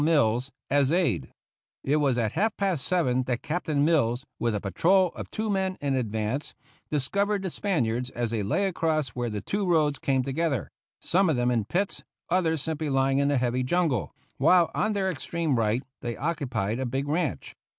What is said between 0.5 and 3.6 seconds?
as aide. It was at half past seven that